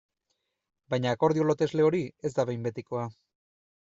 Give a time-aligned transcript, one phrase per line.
[0.93, 1.99] Baina akordio lotesle hori
[2.29, 3.05] ez da behin betikoa.